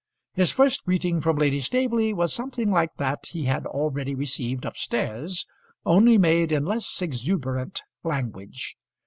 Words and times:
His 0.33 0.51
first 0.51 0.83
greeting 0.85 1.21
from 1.21 1.35
Lady 1.37 1.59
Staveley 1.61 2.11
was 2.11 2.33
something 2.33 2.71
like 2.71 2.95
that 2.97 3.25
he 3.27 3.43
had 3.43 3.67
already 3.67 4.15
received 4.15 4.65
up 4.65 4.75
stairs, 4.75 5.45
only 5.85 6.17
made 6.17 6.51
in 6.51 6.65
less 6.65 7.03
exuberant 7.03 7.83
language. 8.03 8.77